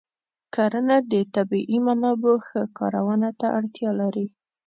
[0.55, 4.27] کرنه د طبیعي منابعو ښه کارونه ته اړتیا لري.